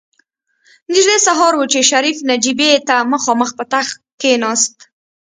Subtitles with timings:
[0.93, 4.77] نژدې سهار و چې شريف نجيبې ته مخامخ په تخت کېناست.